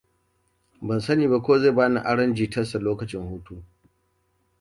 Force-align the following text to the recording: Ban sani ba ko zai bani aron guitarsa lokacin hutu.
Ban 0.81 0.99
sani 0.99 1.27
ba 1.27 1.41
ko 1.41 1.59
zai 1.59 1.71
bani 1.71 1.99
aron 1.99 2.35
guitarsa 2.35 2.79
lokacin 2.79 3.21
hutu. 3.21 3.63